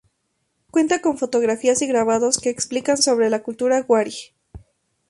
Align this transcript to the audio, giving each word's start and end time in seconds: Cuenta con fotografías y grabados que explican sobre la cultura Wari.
Cuenta 0.71 0.99
con 0.99 1.19
fotografías 1.19 1.83
y 1.83 1.85
grabados 1.85 2.39
que 2.39 2.49
explican 2.49 2.97
sobre 2.97 3.29
la 3.29 3.43
cultura 3.43 3.85
Wari. 3.87 4.33